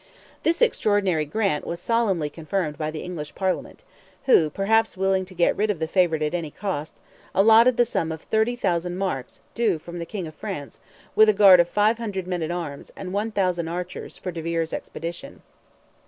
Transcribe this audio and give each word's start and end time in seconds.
This 0.41 0.63
extraordinary 0.63 1.25
grant 1.25 1.63
was 1.67 1.79
solemnly 1.79 2.27
confirmed 2.31 2.75
by 2.75 2.89
the 2.89 3.03
English 3.03 3.35
Parliament, 3.35 3.83
who, 4.25 4.49
perhaps 4.49 4.97
willing 4.97 5.25
to 5.25 5.35
get 5.35 5.55
rid 5.55 5.69
of 5.69 5.77
the 5.77 5.87
favourite 5.87 6.23
at 6.23 6.33
any 6.33 6.49
cost, 6.49 6.95
allotted 7.35 7.77
the 7.77 7.85
sum 7.85 8.11
of 8.11 8.23
30,000 8.23 8.97
marks 8.97 9.41
due 9.53 9.77
from 9.77 9.99
the 9.99 10.07
King 10.07 10.25
of 10.25 10.33
France, 10.33 10.79
with 11.15 11.29
a 11.29 11.33
guard 11.33 11.59
of 11.59 11.69
500 11.69 12.25
men 12.25 12.41
at 12.41 12.49
arms 12.49 12.91
and 12.97 13.13
1,000 13.13 13.67
archers 13.67 14.17
for 14.17 14.31
de 14.31 14.41
Vere's 14.41 14.73
expedition. 14.73 15.43